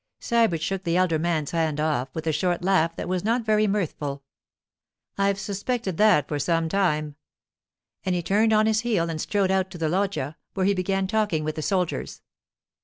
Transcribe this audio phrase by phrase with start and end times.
[0.19, 3.67] Sybert shook the elder man's hand off, with a short laugh that was not very
[3.67, 4.23] mirthful.
[5.15, 7.17] 'I've suspected that for some time.'
[8.03, 11.05] And he turned on his heel and strode out to the loggia, where he began
[11.05, 12.23] talking with the soldiers.